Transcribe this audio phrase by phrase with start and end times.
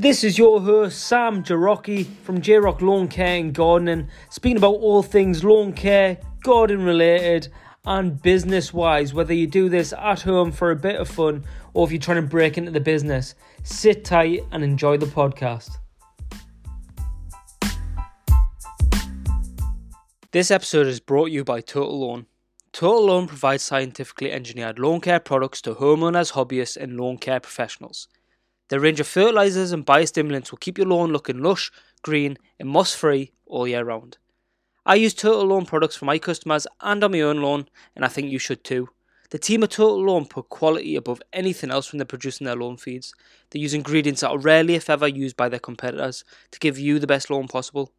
[0.00, 4.76] This is your host, Sam Jarocki from J Rock Lawn Care and Gardening, speaking about
[4.76, 7.48] all things lawn care, garden related,
[7.84, 9.12] and business wise.
[9.12, 11.44] Whether you do this at home for a bit of fun
[11.74, 15.76] or if you're trying to break into the business, sit tight and enjoy the podcast.
[20.30, 22.24] This episode is brought to you by Total Lawn.
[22.72, 28.08] Total Lawn provides scientifically engineered lawn care products to homeowners, hobbyists, and lawn care professionals.
[28.70, 31.72] Their range of fertilizers and biostimulants will keep your lawn looking lush,
[32.02, 34.16] green, and moss free all year round.
[34.86, 38.08] I use Total Lawn products for my customers and on my own lawn, and I
[38.08, 38.88] think you should too.
[39.30, 42.76] The team at Total Lawn put quality above anything else when they're producing their lawn
[42.76, 43.12] feeds.
[43.50, 47.00] They use ingredients that are rarely, if ever, used by their competitors to give you
[47.00, 47.92] the best lawn possible.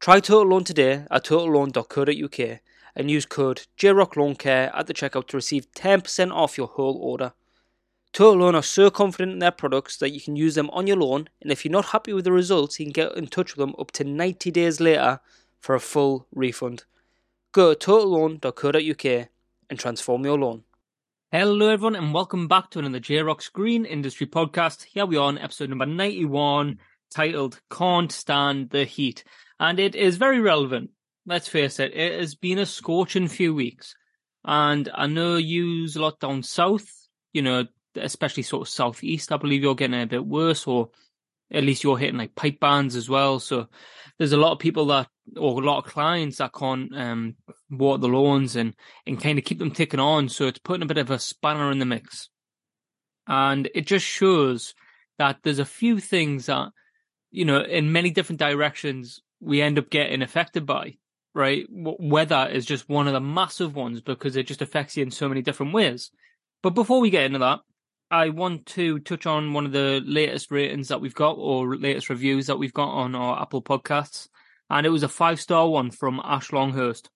[0.00, 2.60] Try Total Lawn today at totallawn.co.uk
[2.96, 7.34] and use code JROCKLawnCare at the checkout to receive 10% off your whole order.
[8.12, 10.96] Total Lawn are so confident in their products that you can use them on your
[10.96, 13.64] lawn, and if you're not happy with the results, you can get in touch with
[13.64, 15.20] them up to 90 days later
[15.60, 16.84] for a full refund.
[17.52, 19.28] Go to totallawn.co.uk
[19.70, 20.64] and transform your lawn.
[21.30, 24.82] Hello, everyone, and welcome back to another J Rock's Green Industry podcast.
[24.82, 26.80] Here we are on episode number 91,
[27.14, 29.22] titled Can't Stand the Heat.
[29.60, 30.90] And it is very relevant.
[31.26, 33.94] Let's face it, it has been a scorching few weeks.
[34.44, 36.90] And I know you use a lot down south,
[37.32, 40.90] you know, especially sort of southeast, I believe you're getting a bit worse, or
[41.52, 43.40] at least you're hitting like pipe bands as well.
[43.40, 43.68] So
[44.18, 47.36] there's a lot of people that, or a lot of clients that can't um,
[47.70, 48.74] water the lawns and
[49.06, 50.28] and kind of keep them ticking on.
[50.28, 52.28] So it's putting a bit of a spanner in the mix,
[53.26, 54.74] and it just shows
[55.18, 56.68] that there's a few things that
[57.30, 60.94] you know in many different directions we end up getting affected by.
[61.32, 65.12] Right, weather is just one of the massive ones because it just affects you in
[65.12, 66.10] so many different ways.
[66.60, 67.60] But before we get into that,
[68.12, 72.10] I want to touch on one of the latest ratings that we've got or latest
[72.10, 74.28] reviews that we've got on our Apple podcasts.
[74.68, 77.08] And it was a five star one from Ash Longhurst,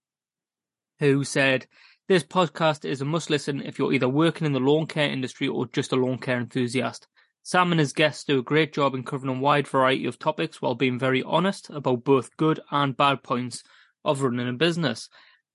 [1.00, 1.66] who said,
[2.06, 5.48] This podcast is a must listen if you're either working in the lawn care industry
[5.48, 7.08] or just a lawn care enthusiast.
[7.42, 10.62] Sam and his guests do a great job in covering a wide variety of topics
[10.62, 13.64] while being very honest about both good and bad points
[14.04, 15.08] of running a business.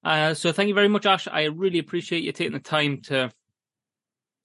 [0.03, 1.27] Uh, so thank you very much, Ash.
[1.29, 3.31] I really appreciate you taking the time to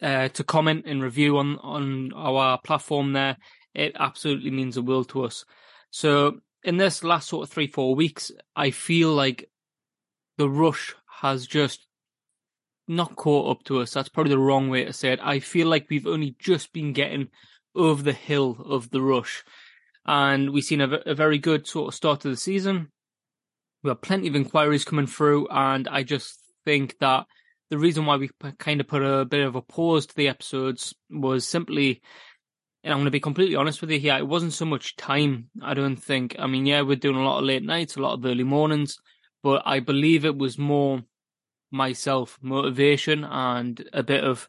[0.03, 3.37] uh, to comment and review on on our platform there.
[3.75, 5.45] It absolutely means the world to us.
[5.91, 9.51] So in this last sort of three four weeks, I feel like
[10.39, 11.87] the rush has just
[12.87, 13.93] not caught up to us.
[13.93, 15.21] That's probably the wrong way to say it.
[15.23, 17.29] I feel like we've only just been getting
[17.75, 19.43] over the hill of the rush,
[20.05, 22.89] and we've seen a, a very good sort of start to the season.
[23.83, 27.27] We have plenty of inquiries coming through, and I just think that
[27.75, 30.95] the reason why we kind of put a bit of a pause to the episodes
[31.11, 32.03] was simply,
[32.85, 35.49] and I'm going to be completely honest with you here, it wasn't so much time,
[35.61, 36.37] I don't think.
[36.39, 38.97] I mean, yeah, we're doing a lot of late nights, a lot of early mornings,
[39.43, 41.03] but I believe it was more
[41.73, 44.49] myself, motivation and a bit of,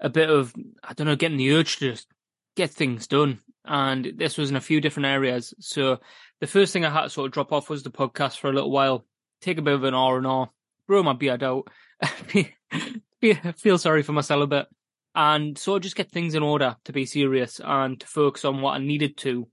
[0.00, 0.52] a bit of,
[0.82, 2.08] I don't know, getting the urge to just
[2.56, 3.38] get things done.
[3.64, 5.54] And this was in a few different areas.
[5.60, 6.00] So
[6.40, 8.52] the first thing I had to sort of drop off was the podcast for a
[8.52, 9.06] little while,
[9.40, 10.50] take a bit of an R and R,
[10.88, 11.68] brew my beard out,
[13.56, 14.66] feel sorry for myself a bit,
[15.14, 18.60] and so I just get things in order to be serious and to focus on
[18.60, 19.48] what I needed to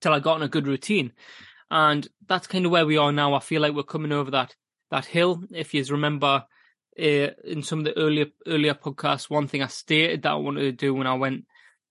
[0.00, 1.12] till I got in a good routine.
[1.70, 3.34] And that's kind of where we are now.
[3.34, 4.54] I feel like we're coming over that
[4.90, 5.42] that hill.
[5.50, 6.44] If you remember
[6.98, 10.62] uh, in some of the earlier earlier podcasts, one thing I stated that I wanted
[10.62, 11.44] to do when I went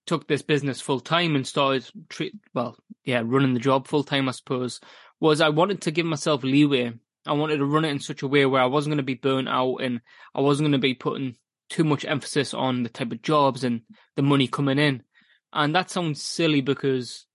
[0.05, 4.29] took this business full time and started treat well, yeah, running the job full time,
[4.29, 4.79] I suppose,
[5.19, 6.93] was I wanted to give myself leeway
[7.27, 9.15] I wanted to run it in such a way where I wasn't going to be
[9.15, 10.01] burnt out and
[10.33, 11.35] I wasn't going to be putting
[11.69, 13.81] too much emphasis on the type of jobs and
[14.15, 15.03] the money coming in.
[15.53, 17.25] And that sounds silly because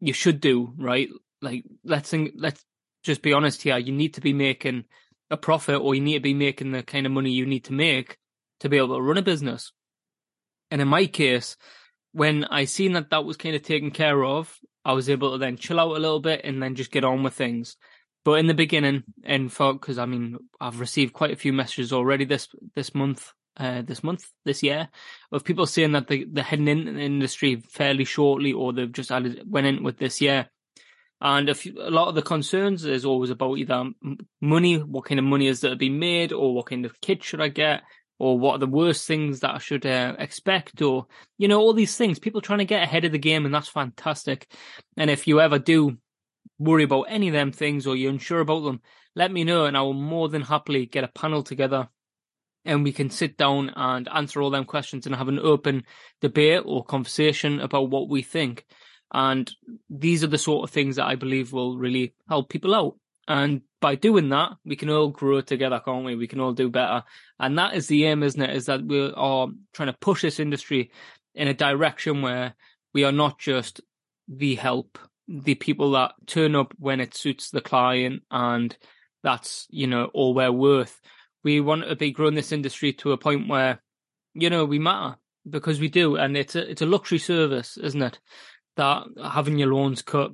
[0.00, 1.08] you should do, right?
[1.40, 2.64] Like let's let's
[3.02, 3.78] just be honest here.
[3.78, 4.84] You need to be making
[5.30, 7.72] a profit or you need to be making the kind of money you need to
[7.72, 8.18] make
[8.60, 9.72] to be able to run a business.
[10.70, 11.56] And in my case,
[12.12, 15.38] when I seen that that was kind of taken care of, I was able to
[15.38, 17.76] then chill out a little bit and then just get on with things.
[18.24, 21.92] But in the beginning, and for because I mean, I've received quite a few messages
[21.92, 24.88] already this this month, uh, this month, this year,
[25.32, 29.10] of people saying that they they're heading into the industry fairly shortly, or they've just
[29.10, 30.48] added went in with this year.
[31.20, 33.90] And a, few, a lot of the concerns is always about either
[34.40, 37.24] money, what kind of money is that to be made, or what kind of kit
[37.24, 37.82] should I get,
[38.20, 41.06] or what are the worst things that I should uh, expect, or
[41.36, 42.18] you know all these things.
[42.18, 44.52] People trying to get ahead of the game, and that's fantastic.
[44.96, 45.98] And if you ever do
[46.58, 48.80] worry about any of them things or you're unsure about them,
[49.14, 51.88] let me know and I will more than happily get a panel together
[52.64, 55.84] and we can sit down and answer all them questions and have an open
[56.20, 58.66] debate or conversation about what we think.
[59.12, 59.50] And
[59.88, 62.96] these are the sort of things that I believe will really help people out.
[63.26, 66.14] And by doing that, we can all grow together, can't we?
[66.14, 67.04] We can all do better.
[67.38, 68.54] And that is the aim, isn't it?
[68.54, 70.90] Is that we are trying to push this industry
[71.34, 72.54] in a direction where
[72.92, 73.80] we are not just
[74.28, 78.76] the help, the people that turn up when it suits the client and
[79.22, 81.00] that's, you know, all we're worth.
[81.44, 83.80] We want to be growing this industry to a point where,
[84.34, 85.16] you know, we matter
[85.48, 86.16] because we do.
[86.16, 88.18] And it's a, it's a luxury service, isn't it?
[88.76, 90.32] That having your lawns cut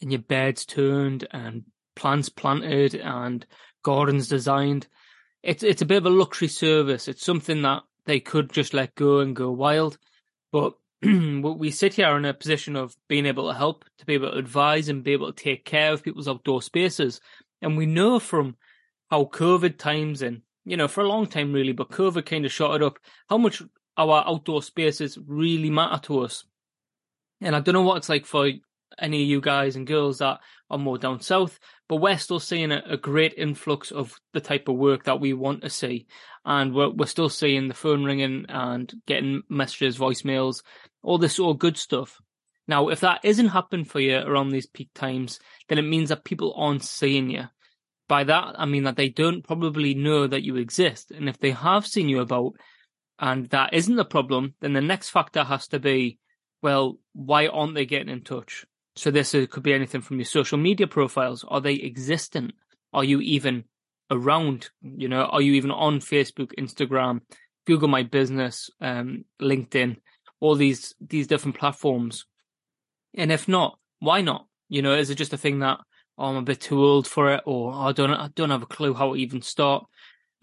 [0.00, 3.46] and your beds turned and plants planted and
[3.82, 4.88] gardens designed.
[5.42, 7.08] It's it's a bit of a luxury service.
[7.08, 9.98] It's something that they could just let go and go wild.
[10.50, 10.74] But
[11.58, 14.38] we sit here in a position of being able to help, to be able to
[14.38, 17.20] advise and be able to take care of people's outdoor spaces.
[17.60, 18.56] And we know from
[19.10, 22.52] how COVID times and, you know, for a long time really, but COVID kind of
[22.52, 23.62] shot it up, how much
[23.96, 26.44] our outdoor spaces really matter to us.
[27.40, 28.48] And I don't know what it's like for
[28.98, 30.40] any of you guys and girls that
[30.70, 31.58] are more down south,
[31.88, 35.32] but we're still seeing a, a, great influx of the type of work that we
[35.32, 36.06] want to see.
[36.44, 40.62] And we're, we're still seeing the phone ringing and getting messages, voicemails,
[41.02, 42.20] all this sort of good stuff.
[42.66, 46.24] Now, if that isn't happening for you around these peak times, then it means that
[46.24, 47.44] people aren't seeing you.
[48.08, 51.10] By that, I mean that they don't probably know that you exist.
[51.10, 52.54] And if they have seen you about
[53.18, 56.18] and that isn't the problem, then the next factor has to be,
[56.62, 58.64] well, why aren't they getting in touch?
[58.96, 61.44] So this could be anything from your social media profiles.
[61.48, 62.52] Are they existent?
[62.92, 63.64] Are you even
[64.10, 64.70] around?
[64.82, 67.20] You know, are you even on Facebook, Instagram,
[67.66, 69.96] Google My Business, um, LinkedIn,
[70.40, 72.26] all these these different platforms?
[73.14, 74.46] And if not, why not?
[74.68, 75.78] You know, is it just a thing that
[76.18, 78.62] oh, I'm a bit too old for it, or oh, I don't I don't have
[78.62, 79.86] a clue how to even start?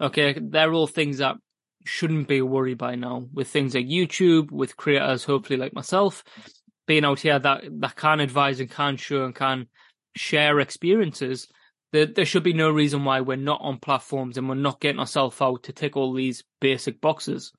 [0.00, 1.36] Okay, they're all things that
[1.84, 3.26] shouldn't be a worry by now.
[3.32, 6.24] With things like YouTube, with creators hopefully like myself,
[6.90, 9.68] being out here that that can advise and can show and can
[10.16, 11.46] share experiences,
[11.92, 14.98] there, there should be no reason why we're not on platforms and we're not getting
[14.98, 17.52] ourselves out to tick all these basic boxes.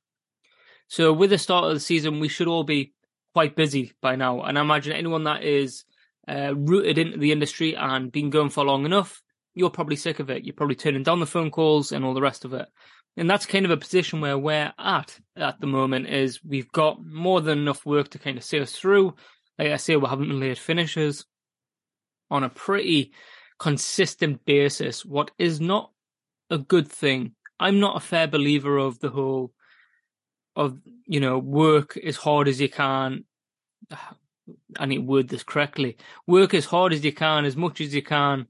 [0.90, 2.92] So with the start of the season, we should all be
[3.34, 4.42] quite busy by now.
[4.42, 5.86] And I imagine anyone that is
[6.28, 9.22] uh, rooted into the industry and been going for long enough,
[9.54, 10.44] you're probably sick of it.
[10.44, 12.68] You're probably turning down the phone calls and all the rest of it
[13.18, 17.04] and that's kind of a position where we're at at the moment is we've got
[17.04, 19.16] more than enough work to kind of see us through.
[19.60, 21.26] Like I say, we're having late finishes
[22.30, 23.12] on a pretty
[23.60, 25.92] consistent basis, what is not
[26.50, 27.34] a good thing.
[27.60, 29.52] I'm not a fair believer of the whole
[30.56, 33.26] of, you know, work as hard as you can.
[34.80, 35.98] I need to word this correctly.
[36.28, 38.48] Work as hard as you can, as much as you can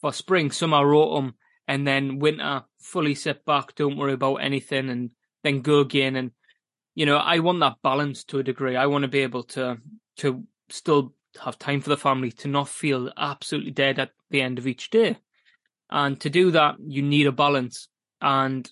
[0.00, 1.34] for spring, summer, autumn,
[1.66, 5.10] and then winter fully sit back, don't worry about anything, and
[5.42, 6.16] then go again.
[6.16, 6.32] And
[6.94, 8.76] you know, I want that balance to a degree.
[8.76, 9.78] I want to be able to
[10.18, 14.58] to still have time for the family, to not feel absolutely dead at the end
[14.58, 15.16] of each day.
[15.90, 17.88] And to do that, you need a balance,
[18.20, 18.70] and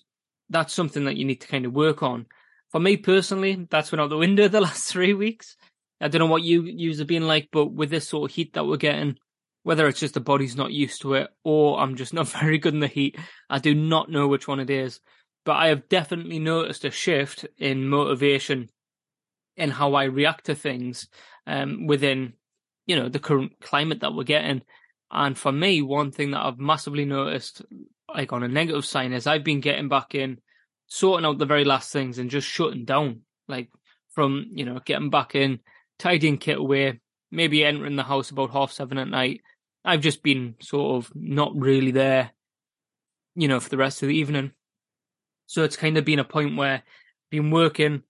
[0.49, 2.25] that's something that you need to kind of work on.
[2.69, 5.55] For me personally, that's went out the window the last three weeks.
[5.99, 8.53] I don't know what you use have been like, but with this sort of heat
[8.53, 9.17] that we're getting,
[9.67, 12.73] whether it's just the body's not used to it or I'm just not very good
[12.73, 13.19] in the heat.
[13.49, 15.01] I do not know which one it is,
[15.43, 18.69] but I have definitely noticed a shift in motivation
[19.57, 21.09] in how I react to things
[21.45, 22.31] um, within,
[22.85, 24.61] you know, the current climate that we're getting.
[25.11, 27.61] And for me, one thing that I've massively noticed,
[28.07, 30.39] like on a negative sign, is I've been getting back in,
[30.85, 33.67] sorting out the very last things and just shutting down, like
[34.11, 35.59] from, you know, getting back in,
[35.99, 37.01] tidying kit away,
[37.31, 39.41] maybe entering the house about half seven at night,
[39.87, 42.31] I've just been sort of not really there,
[43.35, 44.51] you know, for the rest of the evening.
[45.45, 48.03] So it's kind of been a point where I've been working,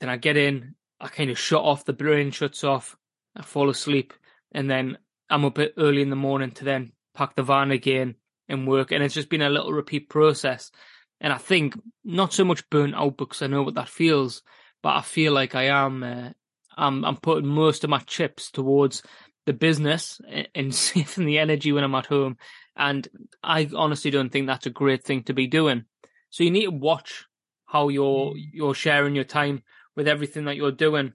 [0.00, 2.96] then I get in, I kind of shut off, the brain shuts off,
[3.36, 4.12] I fall asleep,
[4.50, 4.98] and then
[5.30, 8.16] I'm up early in the morning to then pack the van again
[8.48, 8.90] and work.
[8.90, 10.72] And it's just been a little repeat process.
[11.20, 14.42] And I think not so much burnt out because I know what that feels,
[14.82, 16.30] but I feel like I am, uh,
[16.76, 19.04] I'm, I'm putting most of my chips towards
[19.48, 20.20] the business
[20.54, 22.36] and saving the energy when I'm at home.
[22.76, 23.08] And
[23.42, 25.84] I honestly don't think that's a great thing to be doing.
[26.30, 27.24] So you need to watch
[27.64, 28.48] how you're mm.
[28.52, 29.62] you're sharing your time
[29.96, 31.14] with everything that you're doing.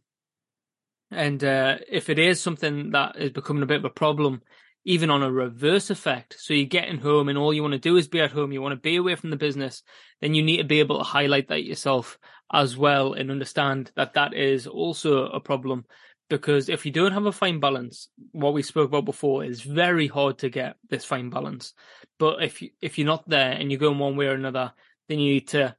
[1.12, 4.42] And uh, if it is something that is becoming a bit of a problem,
[4.84, 7.98] even on a reverse effect, so you're getting home and all you want to do
[7.98, 9.84] is be at home, you want to be away from the business,
[10.22, 12.18] then you need to be able to highlight that yourself
[12.52, 15.86] as well and understand that that is also a problem
[16.30, 20.08] because if you don't have a fine balance, what we spoke about before is very
[20.08, 21.74] hard to get this fine balance.
[22.18, 24.74] But if you if you're not there and you're going one way or another,
[25.08, 25.76] then you need to,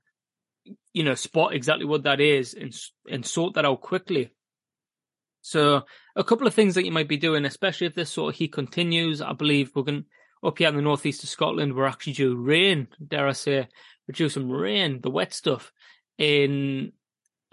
[0.92, 2.74] you know, spot exactly what that is and
[3.10, 4.30] and sort that out quickly.
[5.42, 5.82] So
[6.16, 8.52] a couple of things that you might be doing, especially if this sort of heat
[8.52, 9.20] continues.
[9.20, 10.04] I believe we're going
[10.42, 11.74] up here in the northeast of Scotland.
[11.74, 12.88] We're actually due rain.
[13.06, 13.68] Dare I say,
[14.06, 15.72] we're due some rain, the wet stuff.
[16.16, 16.92] In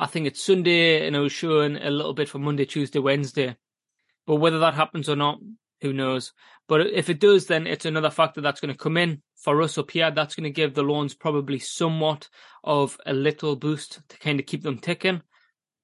[0.02, 3.56] I think it's Sunday, and I was showing a little bit for Monday, Tuesday, Wednesday.
[4.26, 5.38] But whether that happens or not,
[5.82, 6.34] who knows?
[6.68, 9.78] But if it does, then it's another factor that's going to come in for us
[9.78, 10.10] up here.
[10.10, 12.30] That's going to give the lawns probably somewhat
[12.64, 15.22] of a little boost to kind of keep them ticking.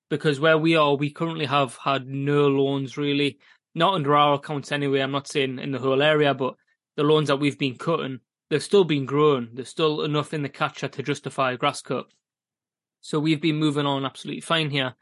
[0.10, 3.38] Because where we are, we currently have had no lawns really,
[3.76, 5.02] not under our accounts anyway.
[5.02, 6.56] I'm not saying in the whole area, but
[6.96, 9.50] the lawns that we've been cutting, they've still been grown.
[9.54, 12.08] There's still enough in the catcher to justify a grass cut.
[13.02, 14.96] So we've been moving on absolutely fine here.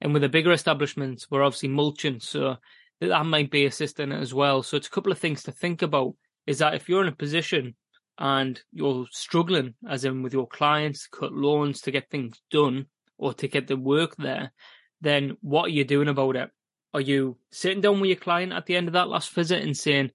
[0.00, 2.20] And with the bigger establishments, we're obviously mulching.
[2.20, 2.56] So
[3.00, 4.62] that might be assisting as well.
[4.62, 6.14] So it's a couple of things to think about
[6.46, 7.74] is that if you're in a position
[8.18, 12.86] and you're struggling, as in with your clients, cut loans to get things done
[13.18, 14.52] or to get the work there,
[15.00, 16.50] then what are you doing about it?
[16.94, 19.76] Are you sitting down with your client at the end of that last visit and
[19.76, 20.10] saying,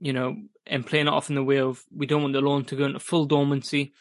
[0.00, 2.64] you know, and playing it off in the way of we don't want the loan
[2.66, 3.92] to go into full dormancy?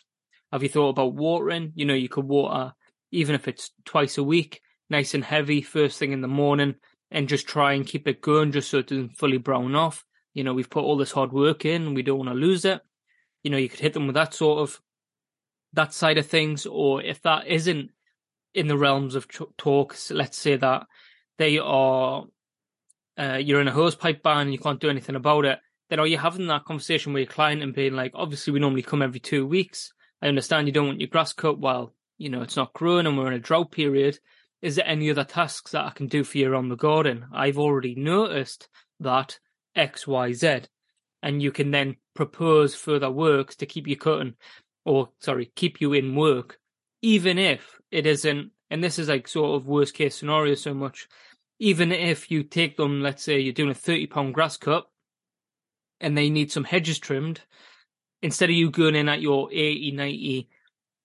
[0.52, 1.74] Have you thought about watering?
[1.76, 2.74] You know, you could water
[3.12, 6.76] even if it's twice a week, nice and heavy, first thing in the morning,
[7.12, 10.04] and just try and keep it going just so it doesn't fully brown off.
[10.34, 12.82] You know, we've put all this hard work in, we don't want to lose it.
[13.44, 14.80] You know, you could hit them with that sort of
[15.74, 17.92] that side of things, or if that isn't
[18.54, 19.28] in the realms of
[19.58, 20.88] talks, let's say that
[21.38, 22.26] they are
[23.18, 26.00] uh, you're in a hose pipe ban and you can't do anything about it, then
[26.00, 29.02] are you having that conversation with your client and being like, obviously we normally come
[29.02, 29.94] every two weeks.
[30.22, 33.18] I understand you don't want your grass cut while you know it's not growing and
[33.18, 34.20] we're in a drought period,
[34.62, 37.26] is there any other tasks that I can do for you around the garden?
[37.32, 38.68] I've already noticed
[39.00, 39.40] that
[39.76, 40.62] X, Y, Z.
[41.22, 44.36] And you can then propose further works to keep you cutting,
[44.86, 46.60] or sorry, keep you in work,
[47.02, 51.08] even if it isn't, and this is like sort of worst case scenario so much,
[51.60, 54.88] even if you take them, let's say you're doing a 30 pound grass cut
[56.00, 57.42] and they need some hedges trimmed,
[58.22, 60.50] instead of you going in at your 80, 90,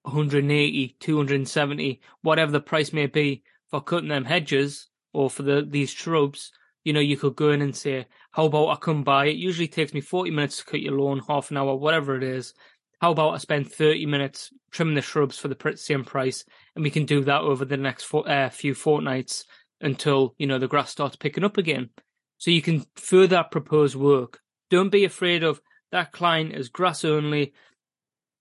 [0.03, 5.91] 180, 270, whatever the price may be for cutting them hedges or for the these
[5.91, 6.53] shrubs,
[6.85, 9.27] you know, you could go in and say, how about I come by?
[9.27, 12.25] It usually takes me 40 minutes to cut your lawn, half an hour, whatever it
[12.25, 12.55] is.
[13.01, 16.45] How about I spend 30 minutes trimming the shrubs for the same price?
[16.75, 19.45] And we can do that over the next fo- uh, few fortnights
[19.81, 21.91] until, you know, the grass starts picking up again.
[22.39, 24.41] So you can further propose work.
[24.71, 25.61] Don't be afraid of
[25.93, 27.53] that client is grass only.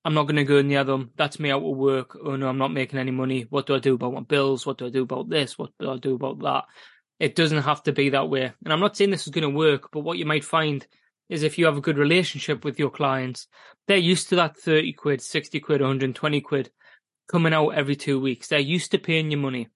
[0.04, 1.12] I'm not going to go in near them.
[1.16, 2.18] That's me out of work.
[2.24, 3.46] Oh no, I'm not making any money.
[3.50, 4.66] What do I do about my bills?
[4.66, 5.60] What do I do about this?
[5.60, 6.64] What do I do about that?
[7.20, 8.52] It doesn't have to be that way.
[8.64, 10.86] And I'm not saying this is going to work, but what you might find
[11.30, 13.48] is if you have a good relationship with your clients,
[13.88, 16.72] they're used to that 30 quid, 60 quid, 120 quid
[17.30, 18.48] coming out every two weeks.
[18.48, 19.70] They're used to paying you money.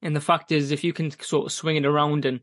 [0.00, 2.40] And the fact is, if you can sort of swing it around and,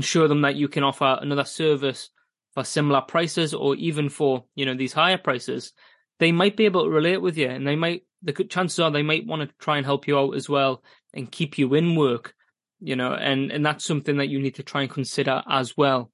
[0.00, 2.10] show them that you can offer another service
[2.54, 5.72] for similar prices or even for, you know, these higher prices,
[6.20, 9.02] they might be able to relate with you and they might the chances are they
[9.02, 10.82] might want to try and help you out as well
[11.12, 12.34] and keep you in work
[12.80, 16.10] you know and and that's something that you need to try and consider as well.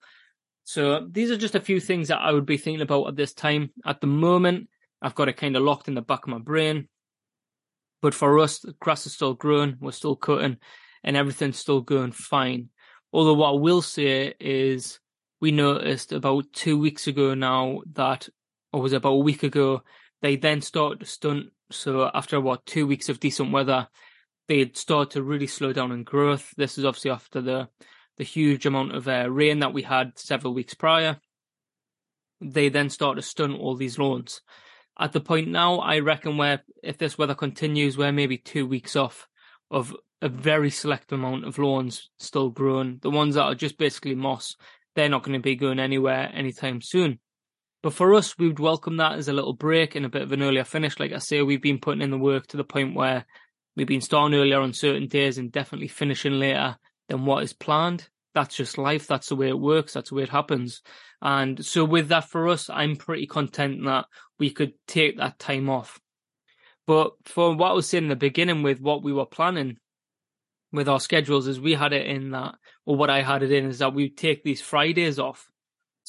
[0.64, 3.32] So these are just a few things that i would be thinking about at this
[3.32, 3.70] time.
[3.85, 4.68] At the moment
[5.02, 6.88] i've got it kind of locked in the back of my brain
[8.02, 10.56] but for us the grass is still growing we're still cutting
[11.04, 12.68] and everything's still going fine.
[13.12, 15.00] Although what i will say is
[15.40, 18.28] we noticed about two weeks ago now that
[18.73, 19.82] or was it about a week ago,
[20.23, 21.47] they then started to stunt.
[21.70, 23.88] So after what two weeks of decent weather,
[24.49, 26.52] they'd start to really slow down in growth.
[26.56, 27.68] This is obviously after the
[28.16, 31.18] the huge amount of uh, rain that we had several weeks prior.
[32.42, 34.42] They then start to stunt all these lawns.
[34.99, 38.94] At the point now, I reckon where if this weather continues, we're maybe two weeks
[38.94, 39.26] off
[39.70, 42.99] of a very select amount of lawns still growing.
[43.00, 44.54] The ones that are just basically moss,
[44.94, 47.18] they're not going to be going anywhere anytime soon.
[47.82, 50.32] But for us, we would welcome that as a little break and a bit of
[50.32, 50.99] an earlier finish.
[50.99, 53.25] Like I say, we've been putting in the work to the point where
[53.75, 56.76] we've been starting earlier on certain days and definitely finishing later
[57.09, 58.09] than what is planned.
[58.35, 59.06] That's just life.
[59.06, 59.94] That's the way it works.
[59.94, 60.82] That's the way it happens.
[61.23, 64.06] And so with that for us, I'm pretty content that
[64.38, 65.99] we could take that time off.
[66.87, 69.78] But for what I was saying in the beginning with what we were planning
[70.73, 72.55] with our schedules is we had it in that,
[72.87, 75.50] or what I had it in is that we take these Fridays off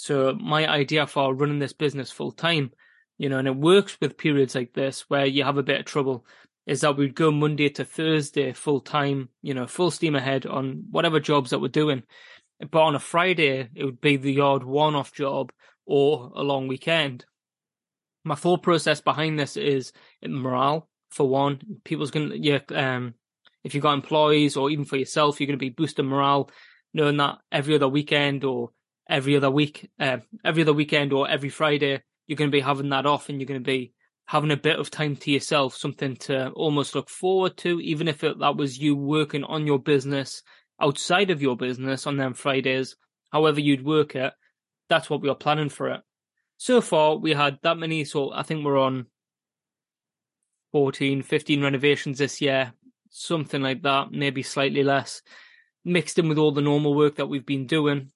[0.02, 2.72] so my idea for running this business full time,
[3.20, 5.86] you know, and it works with periods like this where you have a bit of
[5.86, 6.26] trouble,
[6.66, 10.86] is that we'd go Monday to Thursday full time, you know, full steam ahead on
[10.90, 12.02] whatever jobs that we're doing.
[12.60, 15.52] But on a Friday, it would be the odd one off job
[15.86, 17.26] or a long weekend.
[18.24, 21.60] my thought process behind this is morale for one.
[21.84, 23.14] People's gonna yeah, um,
[23.64, 26.50] if you've got employees or even for yourself, you're gonna be boosting morale,
[26.94, 28.72] knowing that every other weekend or
[29.10, 33.06] every other week, uh, every other weekend or every Friday, you're gonna be having that
[33.06, 33.94] off and you're gonna be
[34.26, 38.24] having a bit of time to yourself, something to almost look forward to, even if
[38.24, 40.42] it, that was you working on your business
[40.82, 42.96] outside of your business on them Fridays,
[43.32, 44.34] however you'd work it,
[44.90, 46.02] that's what we are planning for it.
[46.58, 49.08] So far, we had that many, so I think we're on
[50.72, 52.74] 14, 15 renovations this year,
[53.12, 55.22] something like that, maybe slightly less,
[55.86, 58.12] mixed in with all the normal work that we've been doing.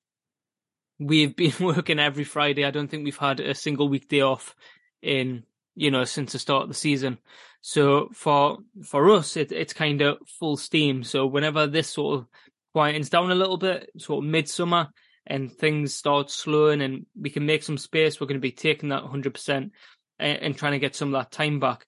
[0.97, 2.65] We've been working every Friday.
[2.65, 4.55] I don't think we've had a single weekday off
[5.01, 5.43] in,
[5.75, 7.19] you know, since the start of the season.
[7.61, 11.03] So for for us, it, it's kind of full steam.
[11.03, 12.27] So whenever this sort of
[12.75, 14.89] quietens down a little bit, sort of midsummer,
[15.27, 18.89] and things start slowing and we can make some space, we're going to be taking
[18.89, 19.71] that 100% and,
[20.19, 21.85] and trying to get some of that time back.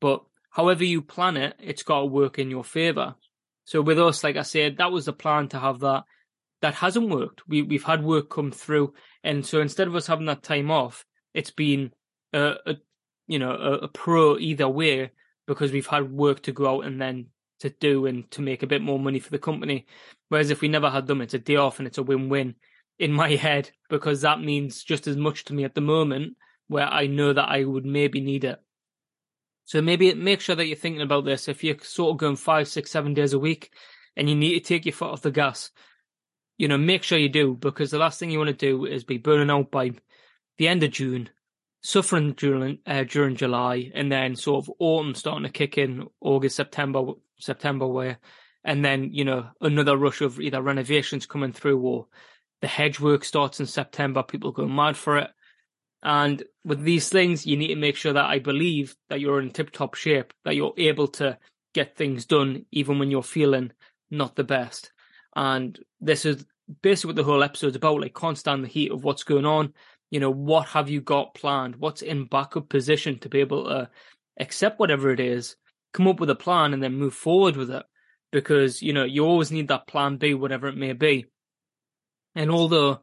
[0.00, 3.14] But however you plan it, it's got to work in your favor.
[3.64, 6.04] So with us, like I said, that was the plan to have that.
[6.60, 7.48] That hasn't worked.
[7.48, 8.92] We we've had work come through,
[9.24, 11.92] and so instead of us having that time off, it's been
[12.34, 12.76] a, a
[13.26, 15.10] you know a, a pro either way
[15.46, 17.26] because we've had work to go out and then
[17.60, 19.86] to do and to make a bit more money for the company.
[20.28, 22.54] Whereas if we never had them, it's a day off and it's a win-win
[22.98, 26.36] in my head because that means just as much to me at the moment
[26.68, 28.60] where I know that I would maybe need it.
[29.70, 31.46] So maybe make sure that you're thinking about this.
[31.46, 33.72] If you're sort of going five, six, seven days a week
[34.16, 35.70] and you need to take your foot off the gas,
[36.58, 39.04] you know, make sure you do because the last thing you want to do is
[39.04, 39.92] be burning out by
[40.58, 41.30] the end of June,
[41.82, 46.56] suffering during uh, during July, and then sort of autumn starting to kick in August,
[46.56, 48.18] September, September where,
[48.64, 52.08] and then you know another rush of either renovations coming through or
[52.60, 54.24] the hedge work starts in September.
[54.24, 55.30] People go mad for it.
[56.02, 59.50] And with these things, you need to make sure that I believe that you're in
[59.50, 61.38] tip top shape, that you're able to
[61.74, 63.72] get things done even when you're feeling
[64.10, 64.92] not the best.
[65.36, 66.44] And this is
[66.82, 68.00] basically what the whole episode's about.
[68.00, 69.74] Like, can't stand the heat of what's going on.
[70.10, 71.76] You know, what have you got planned?
[71.76, 73.90] What's in backup position to be able to
[74.38, 75.56] accept whatever it is,
[75.92, 77.84] come up with a plan, and then move forward with it?
[78.32, 81.26] Because, you know, you always need that plan B, whatever it may be.
[82.34, 83.00] And although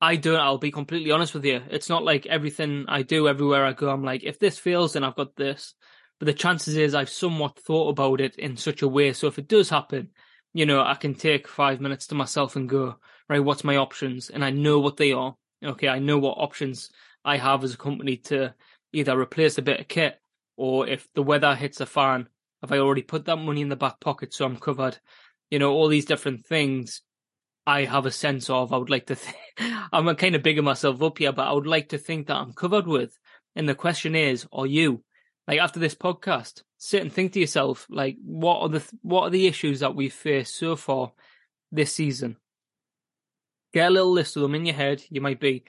[0.00, 1.60] I don't, I'll be completely honest with you.
[1.70, 5.04] It's not like everything I do everywhere I go, I'm like, if this fails, then
[5.04, 5.74] I've got this.
[6.20, 9.12] But the chances is I've somewhat thought about it in such a way.
[9.12, 10.10] So if it does happen,
[10.52, 12.96] you know, I can take five minutes to myself and go,
[13.28, 14.30] right, what's my options?
[14.30, 15.36] And I know what they are.
[15.64, 16.90] Okay, I know what options
[17.24, 18.54] I have as a company to
[18.92, 20.20] either replace a bit of kit
[20.56, 22.28] or if the weather hits a fan,
[22.62, 24.98] have I already put that money in the back pocket so I'm covered?
[25.50, 27.02] You know, all these different things
[27.68, 28.72] I have a sense of.
[28.72, 29.36] I would like to think
[29.92, 32.54] I'm kind of bigging myself up here, but I would like to think that I'm
[32.54, 33.18] covered with.
[33.54, 35.04] And the question is, are you?
[35.46, 39.30] Like after this podcast, sit and think to yourself, like, what are the what are
[39.30, 41.12] the issues that we've faced so far
[41.70, 42.38] this season?
[43.74, 45.04] Get a little list of them in your head.
[45.10, 45.64] You might be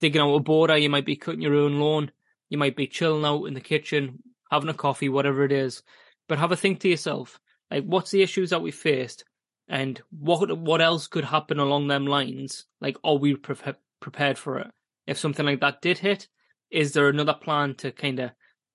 [0.00, 2.12] digging out a border, you might be cutting your own lawn,
[2.48, 5.82] you might be chilling out in the kitchen, having a coffee, whatever it is.
[6.30, 7.38] But have a think to yourself,
[7.70, 9.24] like, what's the issues that we faced?
[9.68, 12.66] And what what else could happen along them lines?
[12.80, 14.70] Like, are we pre- prepared for it?
[15.06, 16.28] If something like that did hit,
[16.70, 18.30] is there another plan to kind of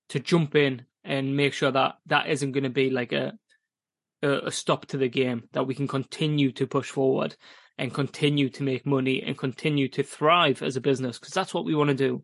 [0.09, 3.33] to jump in and make sure that that isn't going to be like a,
[4.23, 5.49] a a stop to the game?
[5.53, 7.35] That we can continue to push forward
[7.77, 11.65] and continue to make money and continue to thrive as a business because that's what
[11.65, 12.23] we want to do.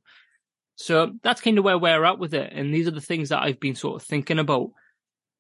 [0.76, 3.43] So that's kind of where we're at with it, and these are the things that
[3.43, 4.71] I've been sort of thinking about.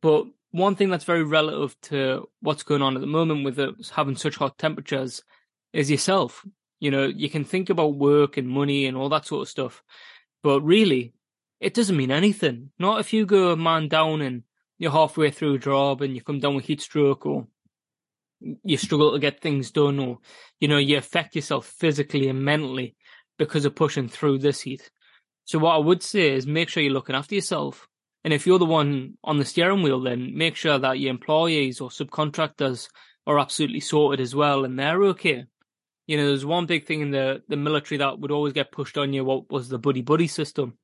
[0.01, 3.73] But one thing that's very relative to what's going on at the moment with it,
[3.91, 5.23] having such hot temperatures
[5.73, 6.45] is yourself.
[6.79, 9.83] You know, you can think about work and money and all that sort of stuff,
[10.43, 11.13] but really,
[11.59, 12.69] it doesn't mean anything.
[12.77, 14.43] Not if you go a man down and
[14.77, 17.47] you're halfway through a job and you come down with heat stroke or
[18.63, 20.19] you struggle to get things done or,
[20.59, 22.95] you know, you affect yourself physically and mentally
[23.39, 24.91] because of pushing through this heat.
[25.45, 27.87] So what I would say is make sure you're looking after yourself.
[28.23, 31.81] And if you're the one on the steering wheel, then make sure that your employees
[31.81, 32.87] or subcontractors
[33.27, 35.45] are absolutely sorted as well and they're okay.
[36.07, 38.97] You know, there's one big thing in the, the military that would always get pushed
[38.97, 40.77] on you, what was the buddy buddy system.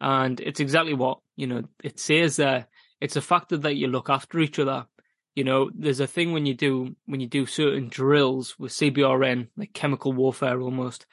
[0.00, 2.66] And it's exactly what, you know, it says there.
[3.00, 4.86] It's a factor that you look after each other.
[5.34, 9.48] You know, there's a thing when you do when you do certain drills with CBRN,
[9.56, 11.06] like chemical warfare almost,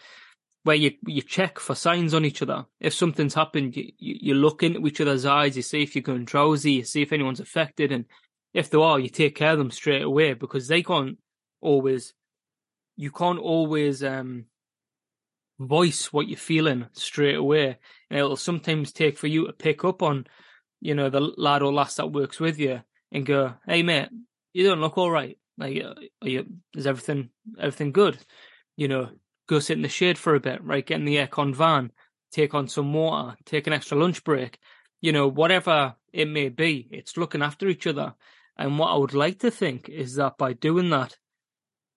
[0.66, 2.66] where you you check for signs on each other.
[2.80, 6.26] If something's happened, you, you, look into each other's eyes, you see if you're going
[6.26, 8.06] drowsy, you see if anyone's affected, and
[8.52, 11.20] if they are, you take care of them straight away because they can't
[11.62, 12.16] always,
[12.98, 14.46] you can't always um
[15.60, 17.78] voice what you're feeling straight away.
[18.10, 20.26] And it'll sometimes take for you to pick up on,
[20.82, 24.10] you know, the lad or lass that works with you and go, "Hey, mate,
[24.52, 25.38] you don't look all right.
[25.60, 26.48] Like, uh, are you?
[26.76, 28.18] Is everything everything good?
[28.76, 29.10] You know,
[29.48, 30.86] go sit in the shade for a bit, right?
[30.86, 31.92] Get in the aircon van,
[32.32, 34.60] take on some water, take an extra lunch break.
[35.02, 38.16] You know, whatever it may be, it's looking after each other.
[38.58, 41.18] And what I would like to think is that by doing that,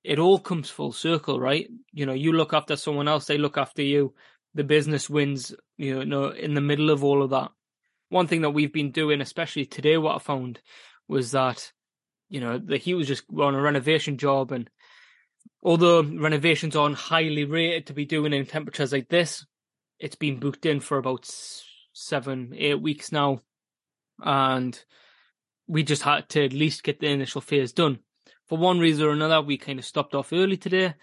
[0.05, 1.69] it all comes full circle, right?
[1.93, 4.15] You know, you look after someone else, they look after you.
[4.55, 7.51] The business wins, you know, in the middle of all of that.
[8.09, 10.61] One thing that we've been doing, especially today, what I found
[11.07, 11.73] was that,
[12.29, 14.69] you know, that he was just on a renovation job and
[15.63, 19.45] although renovations aren't highly rated to be doing in temperatures like this,
[19.99, 21.29] it's been booked in for about
[21.93, 23.41] seven, eight weeks now.
[24.21, 24.79] And
[25.67, 27.99] we just had to at least get the initial phase done.
[28.49, 30.95] For one reason or another, we kind of stopped off early today.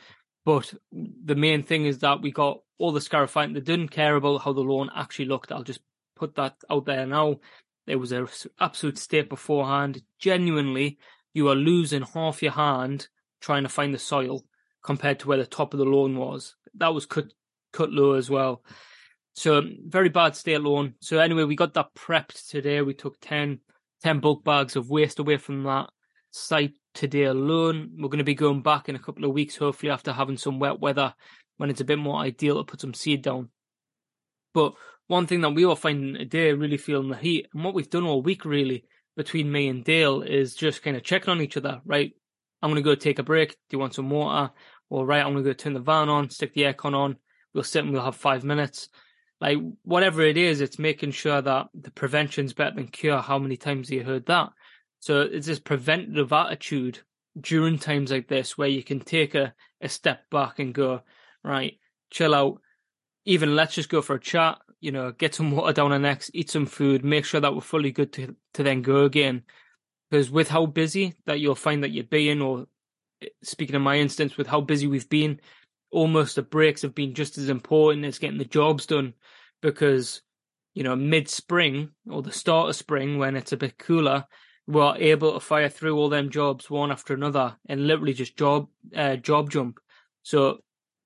[0.46, 3.54] But the main thing is that we got all the scarified.
[3.54, 5.52] They didn't care about how the lawn actually looked.
[5.52, 5.82] I'll just
[6.16, 7.40] put that out there now.
[7.88, 8.28] It was an
[8.60, 10.02] absolute state beforehand.
[10.20, 10.98] Genuinely,
[11.34, 13.08] you are losing half your hand
[13.46, 14.44] trying to find the soil
[14.84, 16.56] compared to where the top of the lawn was.
[16.74, 17.32] That was cut
[17.72, 18.64] cut low as well.
[19.34, 20.96] So very bad state lawn.
[21.02, 22.82] So anyway, we got that prepped today.
[22.82, 23.60] We took 10,
[24.02, 25.90] 10 bulk bags of waste away from that
[26.32, 27.92] site today alone.
[27.98, 30.60] We're going to be going back in a couple of weeks, hopefully after having some
[30.60, 31.14] wet weather
[31.58, 33.50] when it's a bit more ideal to put some seed down.
[34.54, 34.74] But
[35.08, 38.06] one thing that we are finding today, really feeling the heat, and what we've done
[38.06, 38.86] all week really
[39.18, 42.14] between me and Dale is just kind of checking on each other, right?
[42.62, 43.52] I'm going to go take a break.
[43.52, 44.52] Do you want some water?
[44.90, 47.18] Or right, I'm going to go turn the van on, stick the aircon on.
[47.54, 48.90] We'll sit and we'll have five minutes.
[49.42, 53.20] Like whatever it is, it's making sure that the prevention's better than cure.
[53.20, 54.50] How many times have you heard that?
[55.00, 57.00] So it's this preventative attitude
[57.40, 61.02] during times like this where you can take a, a step back and go,
[61.44, 61.78] right,
[62.10, 62.62] chill out.
[63.26, 66.32] Even let's just go for a chat, you know, get some water down our necks,
[66.34, 69.44] eat some food, make sure that we're fully good to, to then go again.
[70.10, 72.68] Because with how busy that you'll find that you're being, or
[73.22, 75.40] eh, speaking of my instance, with how busy we've been,
[75.92, 79.14] almost the breaks have been just as important as getting the jobs done.
[79.62, 80.22] Because,
[80.74, 84.26] you know, mid spring or the start of spring when it's a bit cooler,
[84.68, 88.68] we're able to fire through all them jobs one after another and literally just job
[88.96, 89.80] uh, job jump.
[90.24, 90.60] So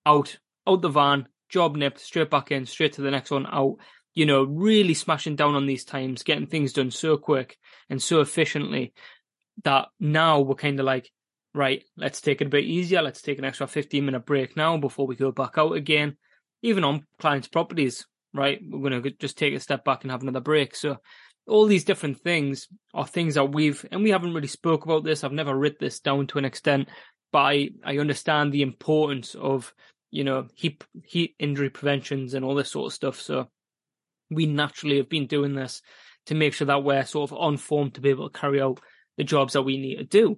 [0.06, 3.78] out out the van, job nipped, straight back in, straight to the next one, out.
[4.20, 7.58] You know, really smashing down on these times, getting things done so quick
[7.90, 8.92] and so efficiently
[9.64, 11.10] that now we're kind of like,
[11.54, 13.02] right, let's take it a bit easier.
[13.02, 16.18] Let's take an extra 15 minute break now before we go back out again.
[16.62, 18.60] Even on clients' properties, right?
[18.62, 20.76] We're going to just take a step back and have another break.
[20.76, 20.98] So
[21.48, 25.24] all these different things are things that we've, and we haven't really spoke about this.
[25.24, 26.90] I've never writ this down to an extent,
[27.32, 29.74] but I, I understand the importance of,
[30.12, 33.22] you know, heat, heat injury preventions and all this sort of stuff.
[33.22, 33.48] So
[34.30, 35.82] we naturally have been doing this
[36.28, 38.80] to make sure that we're sort of on form to be able to carry out
[39.18, 40.38] the jobs that we need to do.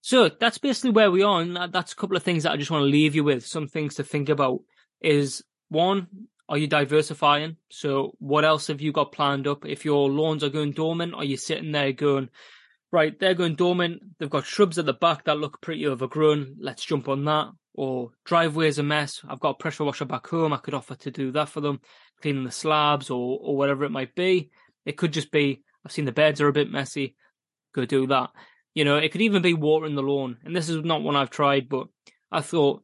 [0.00, 1.40] So that's basically where we are.
[1.40, 3.46] And that's a couple of things that I just want to leave you with.
[3.46, 4.60] Some things to think about
[5.00, 6.06] is one,
[6.48, 7.56] are you diversifying?
[7.70, 9.66] So what else have you got planned up?
[9.66, 12.30] If your lawns are going dormant, are you sitting there going,
[12.90, 14.02] right, they're going dormant.
[14.18, 16.56] They've got shrubs at the back that look pretty overgrown.
[16.58, 17.48] Let's jump on that.
[17.80, 19.20] Or driveway's a mess.
[19.28, 20.52] I've got a pressure washer back home.
[20.52, 21.80] I could offer to do that for them,
[22.20, 24.50] cleaning the slabs or, or whatever it might be.
[24.84, 27.14] It could just be, I've seen the beds are a bit messy.
[27.72, 28.30] Go do that.
[28.74, 30.38] You know, it could even be watering the lawn.
[30.44, 31.86] And this is not one I've tried, but
[32.32, 32.82] I thought,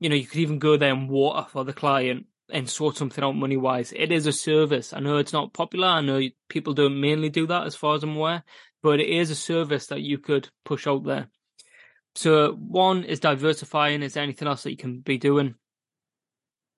[0.00, 3.22] you know, you could even go there and water for the client and sort something
[3.22, 3.92] out money wise.
[3.94, 4.92] It is a service.
[4.92, 5.86] I know it's not popular.
[5.86, 8.42] I know people don't mainly do that as far as I'm aware,
[8.82, 11.28] but it is a service that you could push out there.
[12.14, 14.02] So one is diversifying.
[14.02, 15.54] Is there anything else that you can be doing?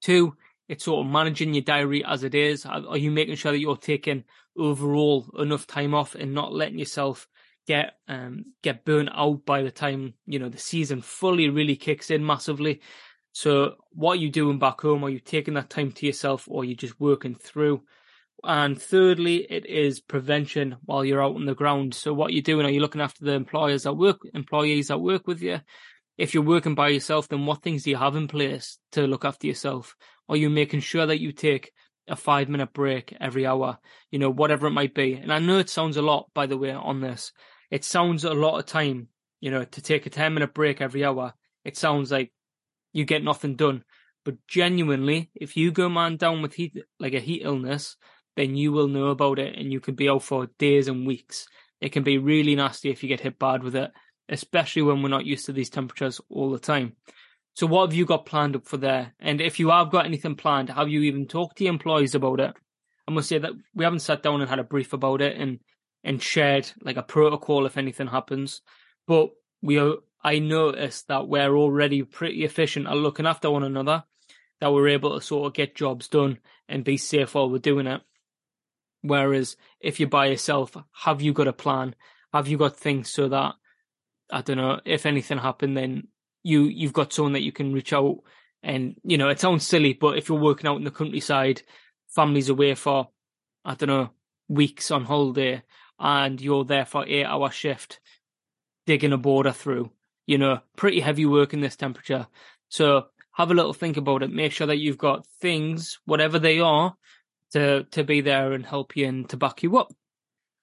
[0.02, 0.36] Two,
[0.68, 2.66] it's sort of managing your diary as it is.
[2.66, 4.24] Are you making sure that you're taking
[4.56, 7.28] overall enough time off and not letting yourself
[7.66, 12.10] get um get burnt out by the time you know the season fully really kicks
[12.10, 12.78] in massively
[13.34, 15.04] so what are you doing back home?
[15.04, 17.82] Are you taking that time to yourself or are you just working through?
[18.46, 21.94] And thirdly, it is prevention while you're out on the ground.
[21.94, 22.66] So what you're doing?
[22.66, 25.60] Are you looking after the employers that work, employees that work with you?
[26.16, 29.24] If you're working by yourself, then what things do you have in place to look
[29.24, 29.96] after yourself?
[30.28, 31.72] Are you making sure that you take
[32.06, 33.78] a five minute break every hour?
[34.10, 35.14] You know, whatever it might be.
[35.14, 37.32] And I know it sounds a lot, by the way, on this.
[37.70, 39.08] It sounds a lot of time,
[39.40, 41.34] you know, to take a 10 minute break every hour.
[41.64, 42.32] It sounds like
[42.92, 43.84] you get nothing done.
[44.24, 47.96] But genuinely, if you go man down with heat, like a heat illness,
[48.36, 51.46] then you will know about it and you can be out for days and weeks.
[51.80, 53.90] It can be really nasty if you get hit bad with it,
[54.28, 56.94] especially when we're not used to these temperatures all the time.
[57.54, 59.14] So what have you got planned up for there?
[59.20, 62.40] And if you have got anything planned, have you even talked to your employees about
[62.40, 62.54] it?
[63.06, 65.60] I must say that we haven't sat down and had a brief about it and
[66.04, 68.60] and shared like a protocol if anything happens.
[69.06, 69.30] But
[69.62, 74.04] we are, I noticed that we're already pretty efficient at looking after one another,
[74.60, 77.86] that we're able to sort of get jobs done and be safe while we're doing
[77.86, 78.02] it.
[79.04, 81.94] Whereas if you're by yourself, have you got a plan?
[82.32, 83.54] Have you got things so that
[84.30, 86.08] I don't know if anything happened, then
[86.42, 88.20] you you've got someone that you can reach out
[88.62, 91.60] and you know it sounds silly, but if you're working out in the countryside,
[92.14, 93.10] family's away for
[93.62, 94.10] I don't know
[94.48, 95.62] weeks on holiday,
[95.98, 98.00] and you're there for eight hour shift
[98.86, 99.90] digging a border through.
[100.24, 102.26] You know, pretty heavy work in this temperature.
[102.70, 104.32] So have a little think about it.
[104.32, 106.96] Make sure that you've got things, whatever they are,
[107.52, 109.92] to to be there and help you and to back you up.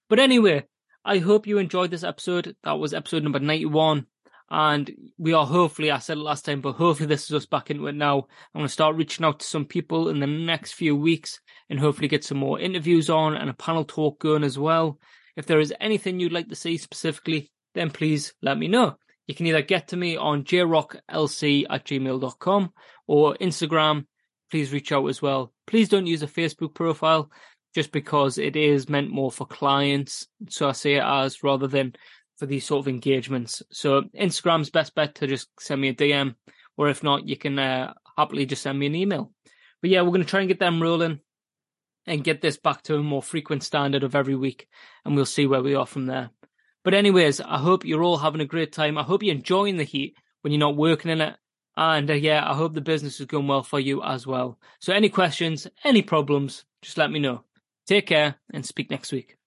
[0.09, 0.65] But anyway,
[1.05, 2.55] I hope you enjoyed this episode.
[2.63, 4.05] That was episode number 91.
[4.53, 7.71] And we are hopefully, I said it last time, but hopefully this is us back
[7.71, 8.17] into it now.
[8.53, 11.39] I'm going to start reaching out to some people in the next few weeks
[11.69, 14.99] and hopefully get some more interviews on and a panel talk going as well.
[15.37, 18.97] If there is anything you'd like to see specifically, then please let me know.
[19.25, 22.73] You can either get to me on jrocklc at gmail.com
[23.07, 24.05] or Instagram.
[24.51, 25.53] Please reach out as well.
[25.65, 27.31] Please don't use a Facebook profile
[27.73, 30.27] just because it is meant more for clients.
[30.49, 31.95] So I say it as rather than
[32.37, 33.63] for these sort of engagements.
[33.71, 36.35] So Instagram's best bet to just send me a DM,
[36.75, 39.31] or if not, you can uh, happily just send me an email.
[39.81, 41.19] But yeah, we're going to try and get them rolling
[42.07, 44.67] and get this back to a more frequent standard of every week,
[45.05, 46.31] and we'll see where we are from there.
[46.83, 48.97] But anyways, I hope you're all having a great time.
[48.97, 51.35] I hope you're enjoying the heat when you're not working in it.
[51.77, 54.59] And uh, yeah, I hope the business is going well for you as well.
[54.79, 57.43] So any questions, any problems, just let me know.
[57.87, 59.37] Take care and speak next week.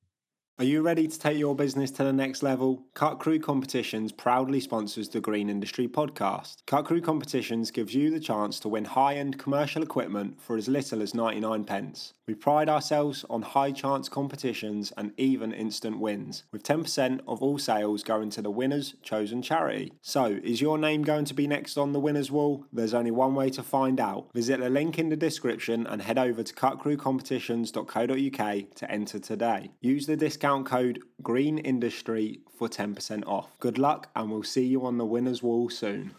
[0.56, 2.84] Are you ready to take your business to the next level?
[2.94, 6.58] Cut Crew Competitions proudly sponsors the Green Industry podcast.
[6.68, 10.68] Cut Crew Competitions gives you the chance to win high end commercial equipment for as
[10.68, 12.14] little as 99 pence.
[12.26, 17.58] We pride ourselves on high chance competitions and even instant wins, with 10% of all
[17.58, 19.92] sales going to the winner's chosen charity.
[20.00, 22.64] So, is your name going to be next on the winner's wall?
[22.72, 24.30] There's only one way to find out.
[24.32, 29.70] Visit the link in the description and head over to cutcrewcompetitions.co.uk to enter today.
[29.82, 33.50] Use the discount code GREENINDUSTRY for 10% off.
[33.58, 36.14] Good luck, and we'll see you on the winner's wall soon.